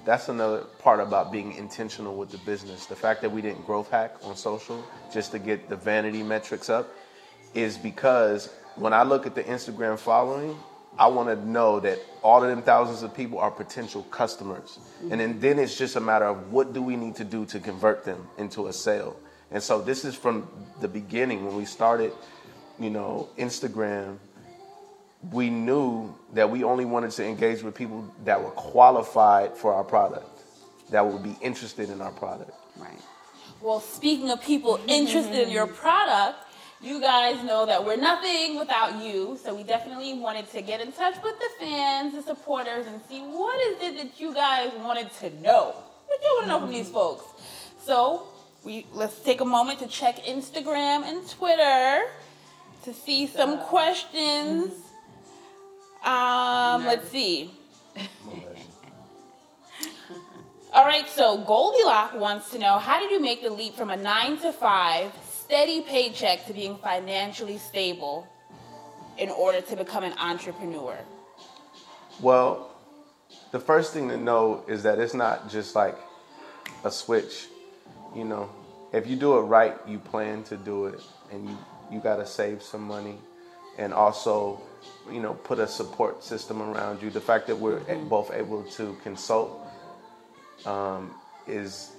[0.05, 2.85] That's another part about being intentional with the business.
[2.85, 6.69] The fact that we didn't growth hack on social just to get the vanity metrics
[6.69, 6.93] up
[7.55, 10.55] is because when I look at the Instagram following,
[10.97, 14.79] I want to know that all of them thousands of people are potential customers.
[14.79, 15.11] Mm-hmm.
[15.11, 17.59] And then, then it's just a matter of what do we need to do to
[17.59, 19.17] convert them into a sale.
[19.51, 20.47] And so this is from
[20.81, 22.11] the beginning when we started,
[22.79, 24.17] you know, Instagram
[25.31, 29.83] we knew that we only wanted to engage with people that were qualified for our
[29.83, 30.43] product,
[30.91, 32.51] that would be interested in our product.
[32.77, 32.99] Right.
[33.61, 34.89] Well, speaking of people mm-hmm.
[34.89, 36.37] interested in your product,
[36.81, 39.39] you guys know that we're nothing without you.
[39.43, 43.21] So we definitely wanted to get in touch with the fans, the supporters, and see
[43.21, 45.75] what is it that you guys wanted to know.
[46.07, 47.23] What do you want to know from these folks?
[47.83, 48.27] So
[48.63, 52.05] we let's take a moment to check Instagram and Twitter
[52.83, 54.73] to see some questions.
[56.03, 57.51] Um, let's see.
[60.73, 63.95] All right, so Goldilocks wants to know how did you make the leap from a
[63.95, 65.13] nine to five
[65.45, 68.27] steady paycheck to being financially stable
[69.17, 70.97] in order to become an entrepreneur?
[72.19, 72.71] Well,
[73.51, 75.97] the first thing to know is that it's not just like
[76.83, 77.47] a switch.
[78.15, 78.49] You know,
[78.91, 81.57] if you do it right, you plan to do it, and you
[81.91, 83.17] you got to save some money,
[83.77, 84.59] and also,
[85.11, 87.09] you know, put a support system around you.
[87.09, 87.79] The fact that we're
[88.09, 89.67] both able to consult
[90.65, 91.13] um,
[91.47, 91.91] is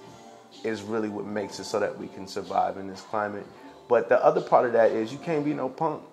[0.63, 3.45] is really what makes it so that we can survive in this climate.
[3.87, 6.03] But the other part of that is you can't be no punk.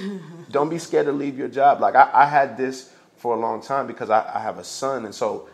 [0.50, 1.80] Don't be scared to leave your job.
[1.80, 5.04] Like I, I had this for a long time because I, I have a son,
[5.04, 5.48] and so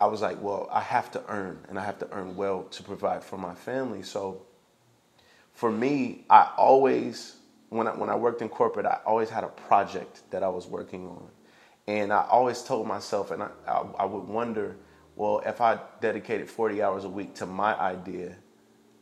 [0.00, 2.82] I was like, well, I have to earn, and I have to earn well to
[2.82, 4.02] provide for my family.
[4.02, 4.42] So
[5.52, 7.36] for me, I always
[7.74, 10.66] when I, when I worked in corporate, I always had a project that I was
[10.66, 11.28] working on,
[11.88, 14.76] and I always told myself, and I, I, I would wonder,
[15.16, 18.36] well, if I dedicated 40 hours a week to my idea,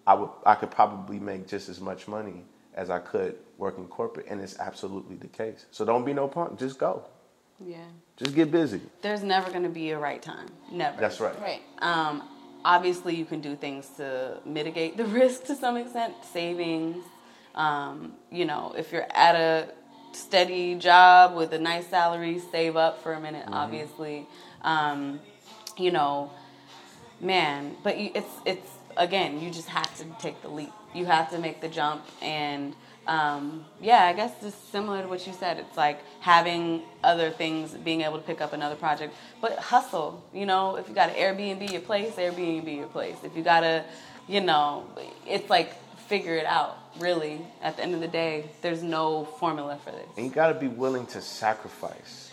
[0.07, 2.45] I would I could probably make just as much money
[2.75, 5.67] as I could working corporate, and it's absolutely the case.
[5.71, 7.05] So don't be no punk, just go,
[7.65, 7.85] Yeah.
[8.17, 8.81] just get busy.
[9.03, 10.49] There's never going to be a right time.
[10.71, 10.99] Never.
[11.01, 11.39] That's right.
[11.41, 11.61] Right.
[11.81, 12.23] Um,
[12.65, 17.05] obviously, you can do things to mitigate the risk to some extent, savings.
[17.55, 19.69] Um, you know, if you're at a
[20.13, 24.27] steady job with a nice salary, save up for a minute, obviously.
[24.63, 25.21] Um,
[25.79, 26.31] you know,
[27.21, 30.73] man, but it's, it's, again, you just have to take the leap.
[30.95, 32.75] You have to make the jump and,
[33.07, 35.59] um, yeah, I guess just similar to what you said.
[35.59, 40.23] It's like having other things, being able to pick up another project, but hustle.
[40.33, 43.17] You know, if you got to Airbnb your place, Airbnb your place.
[43.25, 43.85] If you got to,
[44.29, 44.87] you know,
[45.27, 46.79] it's like figure it out.
[47.01, 50.07] Really, at the end of the day, there's no formula for this.
[50.17, 52.31] And you got to be willing to sacrifice.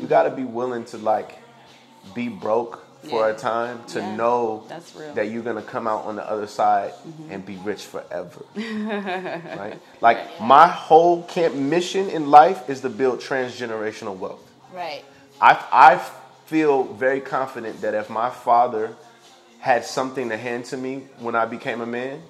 [0.00, 1.38] You got to be willing to like
[2.14, 3.34] be broke for Yeah.
[3.34, 4.64] a time to Yeah, know
[5.14, 6.92] that you're gonna come out on the other side
[7.30, 8.44] and be rich forever.
[8.56, 9.78] right?
[10.00, 14.42] Like my whole camp mission in life is to build transgenerational wealth.
[14.74, 15.04] Right.
[15.40, 16.00] I, I
[16.46, 18.94] feel very confident that if my father
[19.60, 22.22] had something to hand to me when I became a man,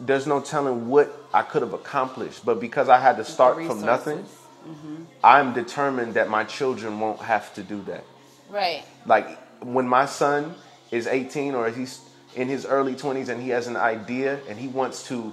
[0.00, 2.44] there's no telling what I could have accomplished.
[2.44, 5.06] But because I had to start from nothing, resources.
[5.24, 8.04] I'm determined that my children won't have to do that.
[8.50, 8.84] Right.
[9.06, 10.54] Like when my son
[10.90, 12.00] is 18 or he's
[12.34, 15.32] in his early 20s and he has an idea and he wants to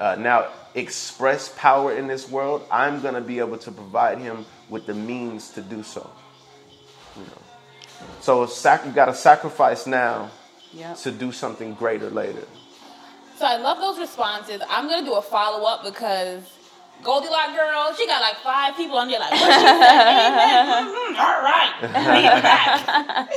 [0.00, 4.86] uh, now express power in this world, I'm gonna be able to provide him with
[4.86, 6.08] the means to do so.
[7.16, 7.42] You know,
[8.20, 10.30] so sac- you got to sacrifice now
[10.72, 10.98] Yep.
[10.98, 12.46] to do something greater later.
[13.38, 14.60] So I love those responses.
[14.68, 16.42] I'm gonna do a follow up because
[17.02, 20.84] Goldilocks girl, she got like five people on there like, what she said?
[20.84, 21.18] Mhm.
[21.18, 21.72] All right,
[22.42, 23.32] back.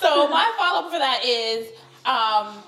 [0.00, 1.68] so my follow up for that is,
[2.06, 2.62] um,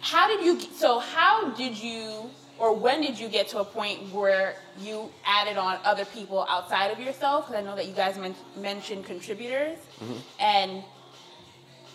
[0.00, 0.60] how did you?
[0.74, 2.30] So how did you?
[2.58, 6.90] Or when did you get to a point where you added on other people outside
[6.90, 7.46] of yourself?
[7.46, 9.78] Because I know that you guys men- mentioned contributors,
[10.40, 10.82] and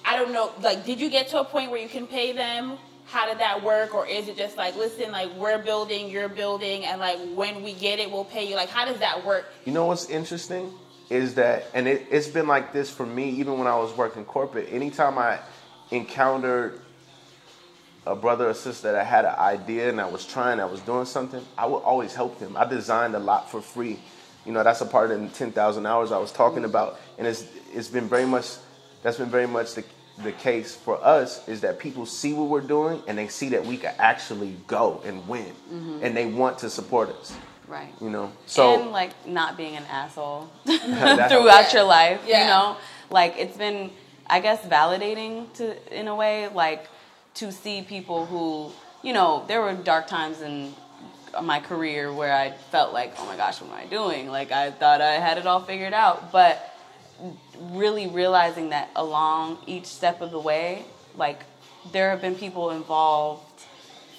[0.05, 2.77] I don't know, like, did you get to a point where you can pay them?
[3.05, 3.93] How did that work?
[3.93, 7.73] Or is it just like, listen, like, we're building, you're building, and like, when we
[7.73, 8.55] get it, we'll pay you?
[8.55, 9.45] Like, how does that work?
[9.65, 10.73] You know what's interesting
[11.09, 14.25] is that, and it, it's been like this for me even when I was working
[14.25, 14.69] corporate.
[14.71, 15.39] Anytime I
[15.91, 16.79] encountered
[18.05, 21.05] a brother or sister that had an idea and I was trying, I was doing
[21.05, 22.57] something, I would always help them.
[22.57, 23.99] I designed a lot for free.
[24.45, 26.99] You know, that's a part of the 10,000 hours I was talking about.
[27.17, 28.47] And it's, it's been very much,
[29.03, 29.85] that's been very much the,
[30.21, 33.65] the case for us is that people see what we're doing and they see that
[33.65, 35.99] we can actually go and win mm-hmm.
[36.03, 37.35] and they want to support us,
[37.67, 37.91] Right.
[37.99, 38.31] you know?
[38.45, 41.73] So and like not being an asshole throughout helps.
[41.73, 42.21] your life.
[42.27, 42.41] Yeah.
[42.41, 42.77] You know,
[43.09, 43.89] like it's been,
[44.27, 46.87] I guess, validating to in a way, like
[47.35, 48.71] to see people who,
[49.01, 50.75] you know, there were dark times in
[51.41, 54.27] my career where I felt like, oh my gosh, what am I doing?
[54.27, 56.72] Like I thought I had it all figured out, but
[57.59, 61.39] really realizing that along each step of the way, like
[61.91, 63.43] there have been people involved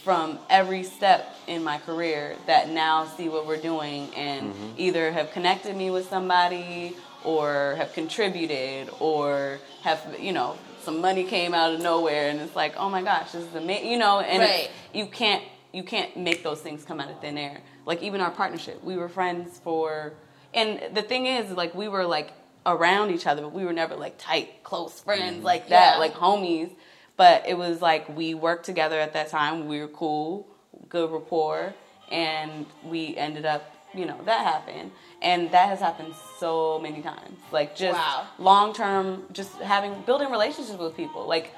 [0.02, 4.70] from every step in my career that now see what we're doing and mm-hmm.
[4.76, 11.24] either have connected me with somebody or have contributed or have you know some money
[11.24, 14.20] came out of nowhere and it's like oh my gosh this is amazing you know
[14.20, 14.70] and Right.
[14.92, 18.30] you can't you can't make those things come out of thin air like even our
[18.30, 20.12] partnership we were friends for
[20.52, 22.32] and the thing is like we were like
[22.66, 25.44] around each other but we were never like tight close friends mm-hmm.
[25.44, 25.98] like that Yeah.
[25.98, 26.70] like homies.
[27.16, 29.68] But it was like we worked together at that time.
[29.68, 30.46] We were cool
[30.88, 31.74] good rapport
[32.10, 33.62] and we ended up
[33.94, 34.90] you know that happened.
[35.22, 37.38] And that has happened so many times.
[37.52, 38.26] Like just Wow.
[38.38, 41.26] long term just having building relationships with people.
[41.26, 41.54] Like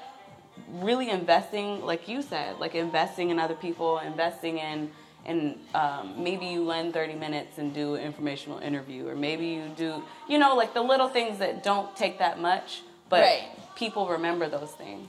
[0.69, 4.91] really investing like you said like investing in other people investing in
[5.27, 9.69] and um, maybe you lend 30 minutes and do an informational interview or maybe you
[9.77, 13.49] do you know like the little things that don't take that much but Right.
[13.75, 15.09] people remember those things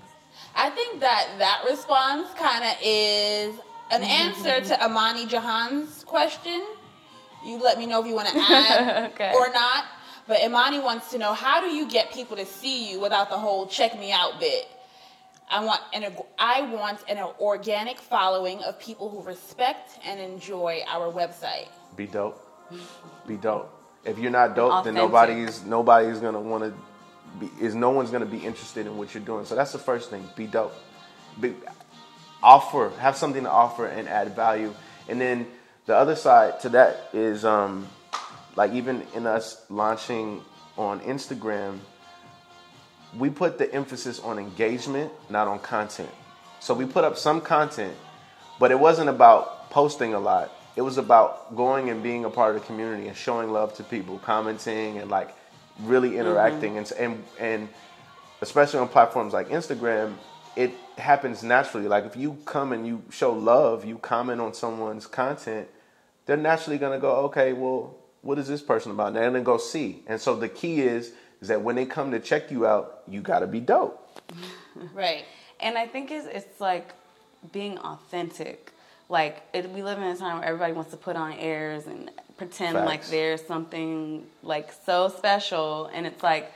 [0.55, 3.55] I think that that response kind of is
[3.91, 6.63] an answer to Amani Jahan's question.
[7.45, 9.31] You let me know if you want to add Okay.
[9.35, 9.85] or not.
[10.27, 13.37] But Imani wants to know how do you get people to see you without the
[13.37, 14.67] whole check me out bit?
[15.49, 16.05] I want an
[16.37, 21.67] I want an organic following of people who respect and enjoy our website.
[21.95, 22.43] Be dope.
[23.27, 23.73] Be dope.
[24.03, 25.03] If you're not dope, then Authentic.
[25.03, 26.73] nobody's nobody's gonna want to
[27.39, 27.49] be.
[27.61, 29.45] Is no one's gonna be interested in what you're doing.
[29.45, 30.27] So that's the first thing.
[30.35, 30.73] Be dope.
[31.39, 31.53] Be,
[32.43, 32.91] offer.
[32.99, 34.73] Have something to offer and add value.
[35.07, 35.47] And then
[35.85, 37.87] the other side to that is um,
[38.55, 40.41] like even in us launching
[40.77, 41.79] on Instagram,
[43.15, 46.09] we put the emphasis on engagement, not on content.
[46.59, 47.95] So we put up some content,
[48.59, 50.51] but it wasn't about posting a lot.
[50.75, 53.83] It was about going and being a part of the community and showing love to
[53.83, 55.35] people, commenting and like
[55.79, 56.21] really mm-hmm.
[56.21, 57.69] interacting and and and
[58.41, 60.13] especially on platforms like Instagram,
[60.55, 61.87] it happens naturally.
[61.87, 65.67] Like if you come and you show love, you comment on someone's content,
[66.25, 69.07] they're naturally gonna go, okay, well, what is this person about?
[69.07, 70.03] And they're gonna go see.
[70.07, 73.21] And so the key is is that when they come to check you out, you
[73.21, 74.03] gotta be dope.
[74.93, 75.25] Right.
[75.59, 76.91] And I think it's, it's like
[77.51, 78.71] being authentic.
[79.09, 82.11] Like it, we live in a time where everybody wants to put on airs and
[82.37, 83.09] pretend like Facts.
[83.09, 86.51] there's something like so special, and it's like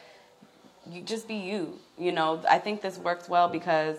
[0.88, 1.80] you just be you.
[1.98, 3.98] You know, I think this works well because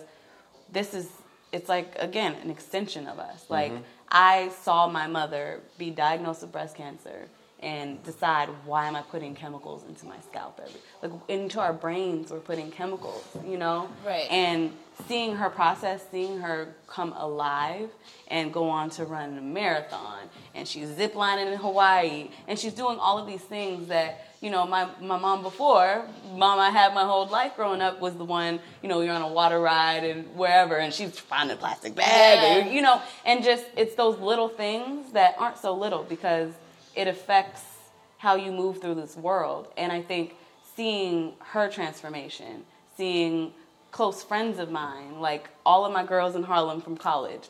[0.71, 1.09] this is
[1.51, 3.45] it's like again an extension of us.
[3.49, 3.83] Like mm-hmm.
[4.09, 7.27] I saw my mother be diagnosed with breast cancer
[7.63, 12.29] and decide why am I putting chemicals into my scalp every like into our brains
[12.29, 13.89] we're putting chemicals, you know?
[14.05, 14.29] Right.
[14.29, 14.73] And
[15.07, 17.89] seeing her process, seeing her come alive
[18.27, 22.99] and go on to run a marathon and she's ziplining in Hawaii and she's doing
[22.99, 27.05] all of these things that you know, my, my mom before, mom I had my
[27.05, 30.35] whole life growing up was the one, you know, you're on a water ride and
[30.35, 34.49] wherever and she's finding a plastic bag, or, you know, and just it's those little
[34.49, 36.51] things that aren't so little because
[36.95, 37.63] it affects
[38.17, 39.67] how you move through this world.
[39.77, 40.35] And I think
[40.75, 42.63] seeing her transformation,
[42.97, 43.53] seeing
[43.91, 47.47] close friends of mine, like all of my girls in Harlem from college,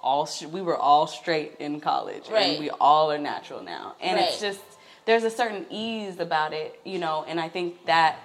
[0.00, 2.46] all sh- we were all straight in college, Right.
[2.50, 3.94] and we all are natural now.
[4.00, 4.60] And it's just
[5.06, 7.24] there's a certain ease about it, you know.
[7.26, 8.16] And I think that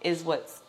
[0.00, 0.60] is what's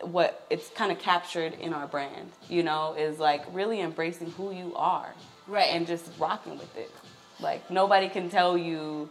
[0.00, 4.52] what it's kind of captured in our brand, you know, is like really embracing who
[4.52, 5.14] you are.
[5.46, 5.68] Right.
[5.74, 6.90] And just rocking with it.
[7.40, 9.08] Like nobody can tell you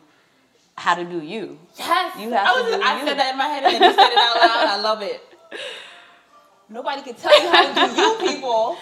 [0.76, 1.60] how to do you.
[1.78, 2.18] Yes.
[2.20, 3.08] You have I, to was, do I you.
[3.08, 4.68] said that in my head and then you said it out loud.
[4.68, 5.22] I love it.
[6.70, 8.78] Nobody can tell you how to do you, people.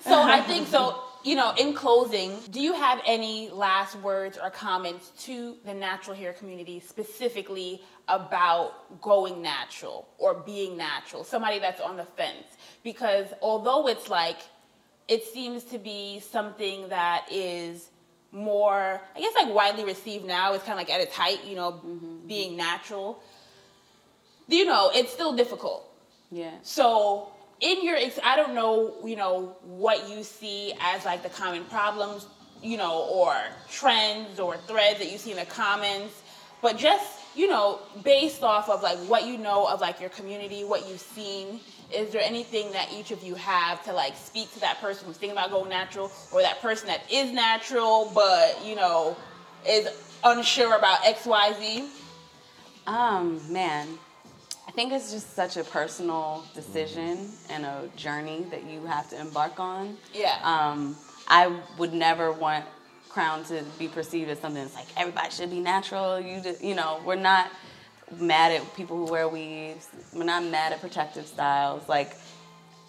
[0.00, 1.02] So I think so.
[1.24, 6.16] You know, in closing, do you have any last words or comments to the natural
[6.16, 11.24] hair community specifically about going natural or being natural?
[11.24, 12.46] Somebody that's on the fence.
[12.82, 14.38] Because although it's like,
[15.08, 17.90] it seems to be something that is
[18.32, 20.52] more, I guess, like widely received now.
[20.52, 22.26] It's kind of like at its height, you know, mm-hmm.
[22.26, 23.22] being natural.
[24.48, 25.84] You know, it's still difficult.
[26.30, 26.52] Yeah.
[26.62, 31.28] So, in your, ex- I don't know, you know, what you see as like the
[31.28, 32.26] common problems,
[32.62, 33.34] you know, or
[33.70, 36.22] trends or threads that you see in the comments,
[36.62, 40.64] but just, you know, based off of like what you know of like your community,
[40.64, 41.60] what you've seen,
[41.92, 45.16] is there anything that each of you have to like speak to that person who's
[45.16, 49.16] thinking about going natural or that person that is natural but, you know,
[49.66, 49.88] is
[50.24, 51.88] unsure about XYZ?
[52.86, 53.88] Um, man,
[54.66, 59.20] I think it's just such a personal decision and a journey that you have to
[59.20, 59.96] embark on.
[60.12, 60.38] Yeah.
[60.42, 62.64] Um, I would never want
[63.10, 66.20] CRWN to be perceived as something that's like everybody should be natural.
[66.20, 67.50] You, just, you know, we're not
[68.18, 69.88] mad at people who wear weaves.
[70.12, 71.88] We're not mad at protective styles.
[71.88, 72.16] Like,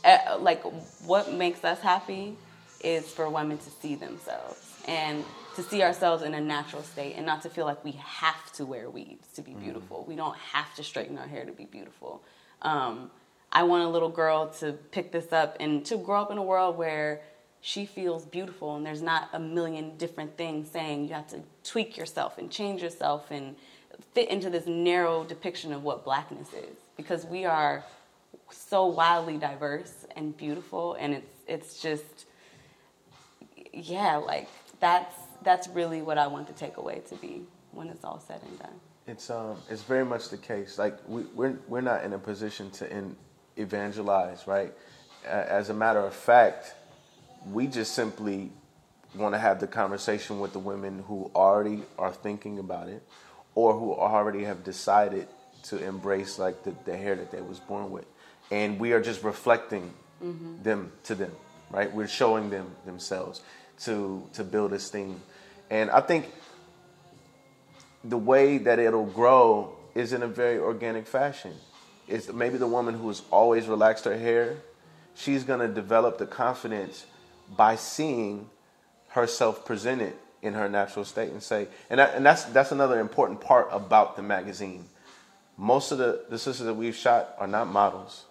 [0.03, 0.63] uh, like
[1.05, 2.36] what makes us happy
[2.84, 5.24] is for women to see themselves and
[5.55, 8.65] to see ourselves in a natural state and not to feel like we have to
[8.65, 10.05] wear weaves to be beautiful.
[10.07, 12.24] We don't have to straighten our hair to be beautiful.
[12.61, 13.11] Um,
[13.51, 16.43] I want a little girl to pick this up and to grow up in a
[16.43, 17.22] world where
[17.61, 21.97] she feels beautiful and there's not a million different things saying you have to tweak
[21.97, 23.55] yourself and change yourself and
[24.14, 27.84] fit into this narrow depiction of what blackness is because we are
[28.51, 32.26] so wildly diverse and beautiful and it's it's just
[33.74, 34.47] yeah like
[34.80, 37.41] that's that's really what i want the takeaway to be
[37.72, 40.78] when it's all said and done It's um, it's very much the case.
[40.78, 43.16] Like we, we're we're not in a position to in,
[43.57, 44.72] evangelize, right?
[45.26, 46.76] As a matter of fact,
[47.51, 48.51] we just simply
[49.16, 53.01] want to have the conversation with the women who already are thinking about it,
[53.60, 55.28] or who already have decided
[55.64, 58.05] to embrace like the, the hair that they was born with,
[58.51, 59.93] and we are just reflecting
[60.24, 60.64] mm-hmm.
[60.64, 61.32] them to them,
[61.70, 61.93] right?
[61.93, 63.41] We're showing them themselves
[63.80, 65.22] to to build esteem,
[65.70, 66.32] and I think
[68.03, 71.53] the way that it'll grow is in a very organic fashion.
[72.07, 74.57] It's maybe the woman who has always relaxed her hair,
[75.16, 77.05] she's gonna develop the confidence
[77.57, 78.49] by seeing
[79.10, 83.42] herself presented in her natural state and say, and, that, and that's that's another important
[83.42, 84.86] part about the magazine.
[85.58, 88.26] Most of the, the sisters that we've shot are not models.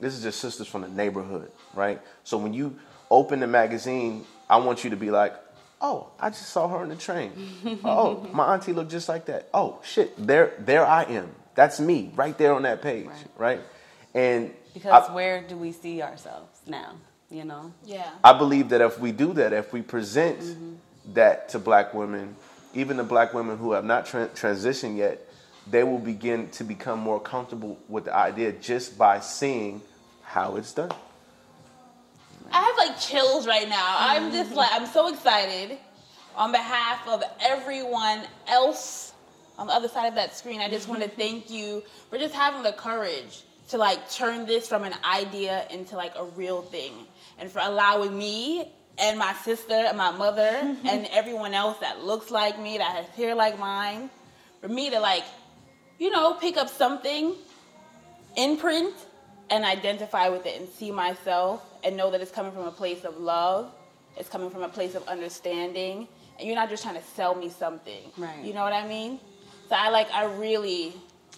[0.00, 2.00] This is just sisters from the neighborhood, right?
[2.22, 2.76] So when you
[3.10, 5.34] open the magazine, I want you to be like,
[5.80, 7.32] oh, I just saw her on the train.
[7.84, 9.48] oh, my auntie looked just like that.
[9.52, 11.34] Oh, shit, there, there I am.
[11.56, 13.60] That's me right there on that page, right?
[14.14, 16.94] And because I, where do we see ourselves now
[17.30, 18.08] you know Yeah.
[18.24, 20.74] I believe that if we do that, if we present mm-hmm.
[21.14, 22.36] That to black women,
[22.74, 25.26] even the black women who have not tra- transitioned yet,
[25.70, 29.82] they will begin to become more comfortable with the idea just by seeing
[30.22, 30.92] how it's done.
[32.50, 33.96] I have like chills right now.
[33.98, 35.76] I'm just like, I'm so excited
[36.36, 39.12] on behalf of everyone else
[39.58, 40.60] on the other side of that screen.
[40.60, 44.66] I just want to thank you for just having the courage to like turn this
[44.66, 46.92] from an idea into like a real thing
[47.38, 50.86] and for allowing me and my sister and my mother mm-hmm.
[50.86, 54.10] and everyone else that looks like me, that has hair like mine,
[54.60, 55.24] for me to like,
[55.98, 57.34] you know, pick up something
[58.36, 58.94] imprint
[59.50, 63.04] and identify with it and see myself and know that it's coming from a place
[63.04, 63.72] of love.
[64.16, 66.08] It's coming from a place of understanding.
[66.38, 68.10] And you're not just trying to sell me something.
[68.16, 68.44] Right.
[68.44, 69.20] You know what I mean?
[69.68, 70.92] So I like, I really,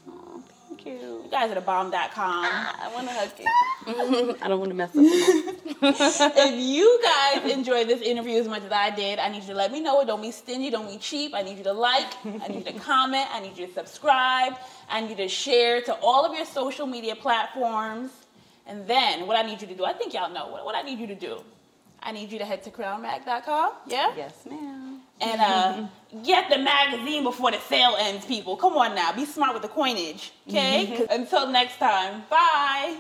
[0.09, 0.43] oh,
[0.87, 2.13] you you guys are the bomb.com.
[2.17, 5.05] Ah, i want to hug you i don't want to mess up
[5.83, 9.55] if you guys enjoyed this interview as much as I did, I need you to
[9.55, 10.05] let me know.
[10.05, 10.69] Don't be stingy.
[10.71, 11.33] Don't be cheap.
[11.35, 12.13] I need you to like.
[12.25, 13.27] I need you to comment.
[13.33, 14.55] I need you to subscribe.
[14.91, 18.11] I need you to share to all of your social media platforms.
[18.67, 20.83] And then what I need you to do, I think y'all know what, what I
[20.83, 21.43] need you to do.
[22.03, 23.73] I need you to head to crwnmag.com.
[23.87, 24.13] Yeah?
[24.17, 24.90] yes ma'am
[25.21, 25.87] And uh,
[26.25, 28.57] get the magazine before the sale ends, people.
[28.57, 29.13] Come on now.
[29.13, 30.33] Be smart with the coinage.
[30.49, 31.07] Okay?
[31.11, 32.25] Until next time.
[32.31, 32.97] Bye.